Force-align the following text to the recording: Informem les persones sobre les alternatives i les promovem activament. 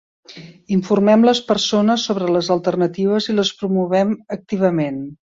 Informem 0.75 1.25
les 1.27 1.41
persones 1.49 2.05
sobre 2.09 2.29
les 2.35 2.49
alternatives 2.55 3.27
i 3.33 3.35
les 3.41 3.51
promovem 3.59 4.15
activament. 4.37 4.97